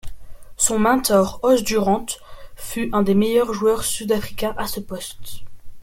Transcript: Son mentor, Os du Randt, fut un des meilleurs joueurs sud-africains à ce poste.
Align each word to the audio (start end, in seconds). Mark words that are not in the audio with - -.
Son 0.57 0.79
mentor, 0.79 1.39
Os 1.43 1.61
du 1.63 1.77
Randt, 1.77 2.17
fut 2.55 2.89
un 2.91 3.03
des 3.03 3.13
meilleurs 3.13 3.53
joueurs 3.53 3.83
sud-africains 3.83 4.55
à 4.57 4.65
ce 4.65 4.79
poste. 4.79 5.43